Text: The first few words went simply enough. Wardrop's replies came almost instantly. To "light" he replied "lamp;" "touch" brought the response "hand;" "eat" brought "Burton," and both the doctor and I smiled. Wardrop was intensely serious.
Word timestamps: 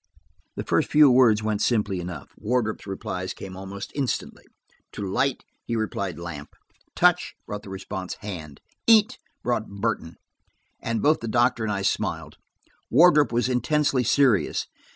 The 0.55 0.63
first 0.63 0.89
few 0.89 1.11
words 1.11 1.43
went 1.43 1.61
simply 1.61 1.99
enough. 1.99 2.31
Wardrop's 2.35 2.87
replies 2.87 3.35
came 3.35 3.55
almost 3.55 3.91
instantly. 3.93 4.45
To 4.93 5.05
"light" 5.07 5.43
he 5.63 5.75
replied 5.75 6.17
"lamp;" 6.17 6.55
"touch" 6.95 7.35
brought 7.45 7.61
the 7.61 7.69
response 7.69 8.15
"hand;" 8.21 8.61
"eat" 8.87 9.19
brought 9.43 9.69
"Burton," 9.69 10.15
and 10.81 11.03
both 11.03 11.19
the 11.19 11.27
doctor 11.27 11.63
and 11.63 11.71
I 11.71 11.83
smiled. 11.83 12.37
Wardrop 12.89 13.31
was 13.31 13.47
intensely 13.47 14.03
serious. 14.03 14.65